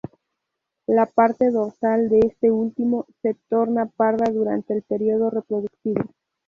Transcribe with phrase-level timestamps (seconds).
[0.87, 6.01] La parte dorsal de este último, se torna parda durante el período reproductivo.